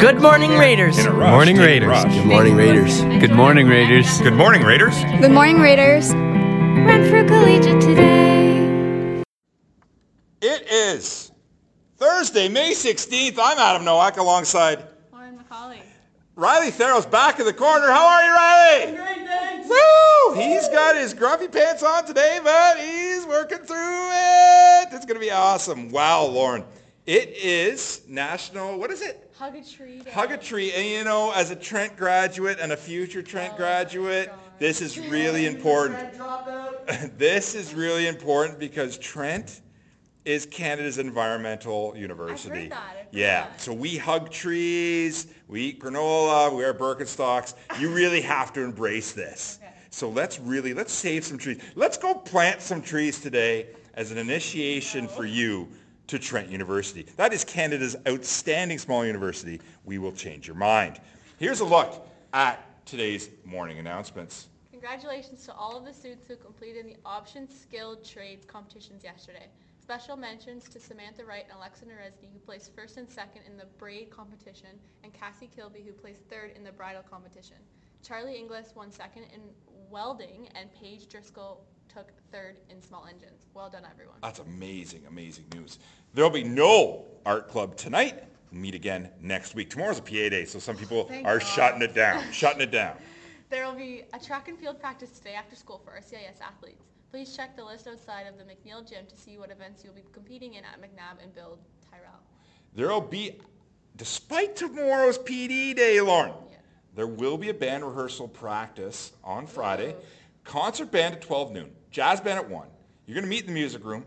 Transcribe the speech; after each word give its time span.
Good 0.00 0.22
morning, 0.22 0.52
Raiders. 0.52 0.98
In 0.98 1.06
a 1.06 1.12
rush. 1.12 1.30
Morning 1.30 1.56
take 1.56 1.62
a 1.64 1.66
Raiders. 1.66 1.88
rush. 1.88 2.14
Good 2.14 2.24
morning, 2.26 2.56
Raiders. 2.56 3.00
Good 3.02 3.32
morning, 3.32 3.68
Raiders. 3.68 4.20
Good 4.20 4.32
morning, 4.32 4.62
Raiders. 4.62 4.94
Good 5.20 5.30
morning, 5.30 5.58
Raiders. 5.60 6.14
Renfrew 6.14 7.26
Collegiate 7.28 7.80
today. 7.82 9.22
It 10.40 10.66
is 10.70 11.30
Thursday, 11.98 12.48
May 12.48 12.72
16th. 12.72 13.38
I'm 13.38 13.58
Adam 13.58 13.84
Nowak 13.84 14.16
alongside 14.16 14.82
Lauren 15.12 15.38
McCauley. 15.38 15.80
Riley 16.34 16.70
Thero's 16.70 17.04
back 17.04 17.38
in 17.38 17.44
the 17.44 17.52
corner. 17.52 17.88
How 17.88 18.06
are 18.06 18.24
you, 18.24 18.32
Riley? 18.32 18.96
Great, 18.96 19.28
thanks. 19.28 19.68
Woo! 19.68 20.34
He's 20.34 20.66
got 20.70 20.96
his 20.96 21.12
grumpy 21.12 21.48
pants 21.48 21.82
on 21.82 22.06
today, 22.06 22.40
but 22.42 22.78
he's 22.78 23.26
working 23.26 23.58
through 23.58 23.76
it. 23.76 24.88
It's 24.92 25.04
going 25.04 25.20
to 25.20 25.26
be 25.26 25.30
awesome. 25.30 25.90
Wow, 25.90 26.24
Lauren. 26.24 26.64
It 27.06 27.30
is 27.30 28.02
National, 28.08 28.78
what 28.78 28.90
is 28.90 29.00
it? 29.00 29.30
Hug 29.36 29.56
a 29.56 29.64
tree. 29.64 30.00
Day. 30.00 30.10
Hug 30.10 30.32
a 30.32 30.36
tree. 30.36 30.72
And 30.72 30.86
you 30.86 31.02
know, 31.02 31.32
as 31.34 31.50
a 31.50 31.56
Trent 31.56 31.96
graduate 31.96 32.58
and 32.60 32.72
a 32.72 32.76
future 32.76 33.22
Trent 33.22 33.54
oh 33.54 33.56
graduate, 33.56 34.30
this 34.58 34.82
is 34.82 34.98
really 34.98 35.46
important. 35.46 36.12
this 37.18 37.54
is 37.54 37.72
really 37.72 38.06
important 38.06 38.58
because 38.58 38.98
Trent 38.98 39.62
is 40.26 40.44
Canada's 40.44 40.98
environmental 40.98 41.94
university. 41.96 42.68
that, 42.68 42.78
I've 42.78 42.96
heard 42.96 43.06
yeah. 43.12 43.40
that. 43.44 43.60
So 43.60 43.72
we 43.72 43.96
hug 43.96 44.30
trees, 44.30 45.28
we 45.48 45.62
eat 45.62 45.80
granola, 45.80 46.50
we 46.50 46.58
wear 46.58 46.74
Birkenstocks. 46.74 47.54
You 47.78 47.90
really 47.94 48.20
have 48.20 48.52
to 48.54 48.62
embrace 48.62 49.12
this. 49.12 49.58
Okay. 49.70 49.74
So 49.92 50.08
let's 50.08 50.38
really 50.38 50.72
let's 50.72 50.92
save 50.92 51.24
some 51.24 51.36
trees. 51.36 51.60
Let's 51.74 51.98
go 51.98 52.14
plant 52.14 52.62
some 52.62 52.80
trees 52.80 53.20
today 53.20 53.70
as 53.94 54.12
an 54.12 54.18
initiation 54.18 55.06
oh. 55.06 55.08
for 55.08 55.24
you 55.24 55.68
to 56.10 56.18
Trent 56.18 56.48
University. 56.48 57.06
That 57.16 57.32
is 57.32 57.44
Canada's 57.44 57.94
outstanding 58.08 58.78
small 58.78 59.06
university. 59.06 59.60
We 59.84 59.98
will 59.98 60.10
change 60.10 60.44
your 60.44 60.56
mind. 60.56 61.00
Here's 61.38 61.60
a 61.60 61.64
look 61.64 62.04
at 62.32 62.84
today's 62.84 63.30
morning 63.44 63.78
announcements. 63.78 64.48
Congratulations 64.72 65.46
to 65.46 65.54
all 65.54 65.76
of 65.76 65.84
the 65.84 65.92
students 65.92 66.26
who 66.26 66.34
completed 66.34 66.84
the 66.84 66.96
option 67.06 67.48
skilled 67.48 68.04
trades 68.04 68.44
competitions 68.44 69.04
yesterday. 69.04 69.46
Special 69.80 70.16
mentions 70.16 70.68
to 70.70 70.80
Samantha 70.80 71.24
Wright 71.24 71.44
and 71.48 71.56
Alexa 71.56 71.84
Narezny, 71.84 72.32
who 72.32 72.40
placed 72.40 72.74
first 72.74 72.96
and 72.96 73.08
second 73.08 73.42
in 73.46 73.56
the 73.56 73.66
braid 73.78 74.10
competition, 74.10 74.70
and 75.04 75.12
Cassie 75.14 75.48
Kilby, 75.54 75.84
who 75.86 75.92
placed 75.92 76.22
third 76.28 76.54
in 76.56 76.64
the 76.64 76.72
bridal 76.72 77.04
competition. 77.08 77.56
Charlie 78.02 78.36
Inglis 78.36 78.72
won 78.74 78.90
second 78.90 79.26
in 79.32 79.42
welding, 79.88 80.48
and 80.56 80.74
Paige 80.74 81.06
Driscol 81.06 81.58
took 81.92 82.12
third 82.32 82.58
in 82.68 82.82
small 82.82 83.06
engines. 83.06 83.46
Well 83.54 83.70
done, 83.70 83.82
everyone. 83.90 84.16
That's 84.22 84.38
amazing, 84.38 85.02
amazing 85.08 85.44
news. 85.54 85.78
There'll 86.14 86.30
be 86.30 86.44
no 86.44 87.06
art 87.26 87.48
club 87.48 87.76
tonight. 87.76 88.24
We'll 88.52 88.60
Meet 88.60 88.74
again 88.74 89.10
next 89.20 89.54
week. 89.54 89.70
Tomorrow's 89.70 89.98
a 89.98 90.02
PA 90.02 90.10
day, 90.10 90.44
so 90.44 90.58
some 90.58 90.76
oh, 90.76 90.78
people 90.78 91.04
Thank 91.04 91.26
are 91.26 91.38
God. 91.38 91.46
shutting 91.46 91.82
it 91.82 91.94
down, 91.94 92.24
shutting 92.32 92.60
it 92.60 92.70
down. 92.70 92.96
There 93.48 93.66
will 93.66 93.74
be 93.74 94.04
a 94.12 94.18
track 94.18 94.48
and 94.48 94.58
field 94.58 94.80
practice 94.80 95.10
today 95.10 95.34
after 95.34 95.56
school 95.56 95.80
for 95.84 95.90
our 95.92 96.02
CIS 96.02 96.40
athletes. 96.40 96.84
Please 97.10 97.36
check 97.36 97.56
the 97.56 97.64
list 97.64 97.88
outside 97.88 98.26
of 98.28 98.38
the 98.38 98.44
McNeil 98.44 98.88
Gym 98.88 99.04
to 99.08 99.16
see 99.16 99.38
what 99.38 99.50
events 99.50 99.82
you'll 99.84 99.94
be 99.94 100.04
competing 100.12 100.54
in 100.54 100.64
at 100.64 100.80
McNabb 100.80 101.22
and 101.22 101.34
Build 101.34 101.58
Tyrell. 101.90 102.20
There'll 102.74 103.00
be, 103.00 103.40
despite 103.96 104.54
tomorrow's 104.54 105.18
PD 105.18 105.74
day, 105.74 106.00
Lauren, 106.00 106.32
Yeah. 106.48 106.58
there 106.94 107.08
will 107.08 107.36
be 107.36 107.48
a 107.48 107.54
band 107.54 107.84
rehearsal 107.84 108.28
practice 108.28 109.12
on 109.24 109.48
Friday. 109.48 109.96
Concert 110.50 110.90
band 110.90 111.14
at 111.14 111.22
12 111.22 111.52
noon. 111.52 111.70
Jazz 111.92 112.20
band 112.20 112.40
at 112.40 112.50
1. 112.50 112.66
You're 113.06 113.14
going 113.14 113.22
to 113.24 113.30
meet 113.30 113.42
in 113.42 113.46
the 113.46 113.52
music 113.52 113.84
room. 113.84 114.04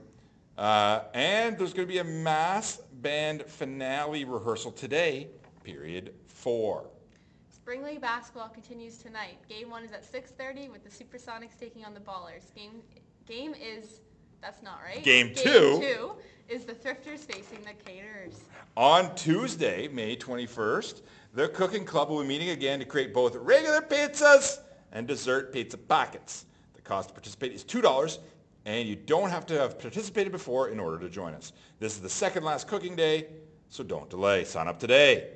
Uh, 0.58 1.03
and 1.13 1.58
there's 1.58 1.72
going 1.72 1.88
to 1.88 1.91
be 1.91 2.00
a 2.00 2.03
mass 2.03 2.81
band 3.02 3.44
finale 3.44 4.25
rehearsal 4.25 4.73
today, 4.73 5.30
period 5.63 6.13
4. 6.27 6.85
Spring 7.50 7.81
League 7.81 8.02
basketball 8.02 8.50
continues 8.50 8.97
tonight. 8.97 9.38
Game 9.47 9.69
one 9.69 9.85
is 9.85 9.94
at 9.94 10.03
6:30 10.03 10.69
with 10.69 10.83
the 10.83 10.89
Supersonics 10.89 11.58
taking 11.58 11.85
on 11.85 11.94
the 11.94 12.02
Ballers. 12.02 12.53
Game 12.53 12.81
game 13.25 13.53
is 13.53 14.01
that's 14.41 14.62
not 14.62 14.81
right. 14.84 15.01
Game 15.01 15.34
two. 15.34 15.79
Game 15.79 15.81
two 15.81 16.12
is 16.50 16.66
the 16.66 16.73
Thrifters 16.73 17.19
facing 17.19 17.62
the 17.62 17.72
Caterers. 17.85 18.41
On 18.75 19.16
Tuesday, 19.16 19.88
May 19.88 20.18
21st, 20.18 21.03
the 21.34 21.47
Cooking 21.47 21.85
Club 21.85 22.09
will 22.09 22.22
be 22.22 22.28
meeting 22.28 22.50
again 22.50 22.79
to 22.79 22.85
create 22.85 23.13
both 23.13 23.34
regular 23.38 23.79
pizzas 23.79 24.59
and 24.94 25.08
dessert 25.08 25.52
pizza 25.52 25.78
packets. 25.78 26.46
The 26.76 26.81
cost 26.81 27.09
to 27.09 27.14
participate 27.14 27.52
is 27.52 27.64
$2, 27.66 28.20
and 28.66 28.88
you 28.88 28.96
don't 28.96 29.30
have 29.30 29.46
to 29.48 29.59
have 29.59 29.78
participated 29.78 30.31
before 30.31 30.70
in 30.70 30.80
order 30.80 30.98
to 31.00 31.09
join 31.09 31.34
us. 31.34 31.52
This 31.80 31.96
is 31.96 32.02
the 32.02 32.09
second 32.09 32.46
last 32.46 32.68
cooking 32.68 32.96
day, 32.96 33.28
so 33.70 33.84
don't 33.84 34.09
delay. 34.09 34.46
Sign 34.46 34.68
up 34.68 34.80
today. 34.80 35.31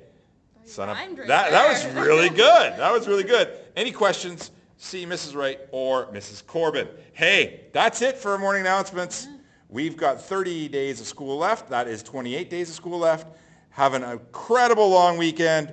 Sign 0.64 0.88
up. 0.88 0.96
That, 1.26 1.50
that 1.50 1.68
was 1.68 1.84
really 2.06 2.30
good. 2.30 2.38
That 2.78 2.92
was 2.92 3.06
really 3.06 3.24
good. 3.24 3.50
Any 3.76 3.92
questions? 3.92 4.52
See 4.76 5.04
Mrs. 5.04 5.34
Wright 5.34 5.58
or 5.72 6.06
Mrs. 6.12 6.46
Corbin. 6.46 6.88
Hey, 7.12 7.66
that's 7.72 8.00
it 8.00 8.16
for 8.16 8.32
our 8.32 8.38
morning 8.38 8.60
announcements. 8.60 9.26
We've 9.68 9.96
got 9.96 10.22
30 10.22 10.68
days 10.68 11.00
of 11.00 11.06
school 11.06 11.36
left. 11.36 11.68
That 11.68 11.88
is 11.88 12.02
28 12.02 12.48
days 12.48 12.70
of 12.70 12.76
school 12.76 12.98
left. 12.98 13.26
Have 13.70 13.94
an 13.94 14.02
incredible 14.02 14.88
long 14.88 15.18
weekend, 15.18 15.72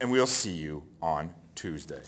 and 0.00 0.10
we'll 0.10 0.26
see 0.26 0.52
you 0.52 0.82
on 1.02 1.34
Tuesday. 1.54 2.00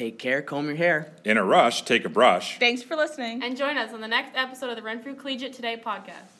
Take 0.00 0.18
care, 0.18 0.40
comb 0.40 0.64
your 0.64 0.76
hair. 0.76 1.12
In 1.26 1.36
a 1.36 1.44
rush, 1.44 1.82
take 1.82 2.06
a 2.06 2.08
brush. 2.08 2.58
Thanks 2.58 2.82
for 2.82 2.96
listening. 2.96 3.42
And 3.42 3.54
join 3.54 3.76
us 3.76 3.92
on 3.92 4.00
the 4.00 4.08
next 4.08 4.34
episode 4.34 4.70
of 4.70 4.76
the 4.76 4.82
Renfrew 4.82 5.14
Collegiate 5.14 5.52
Today 5.52 5.76
podcast. 5.76 6.39